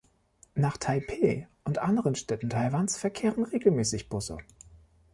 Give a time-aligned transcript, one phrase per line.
[0.55, 4.39] Nach Taipeh und anderen Städten Taiwans verkehren regelmäßig Busse.